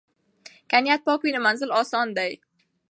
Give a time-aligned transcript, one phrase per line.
[0.69, 2.31] که نیت پاک وي نو منزل اسانه دی.